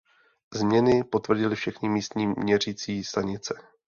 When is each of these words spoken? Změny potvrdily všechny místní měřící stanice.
Změny 0.53 1.03
potvrdily 1.03 1.55
všechny 1.55 1.89
místní 1.89 2.27
měřící 2.27 3.03
stanice. 3.03 3.53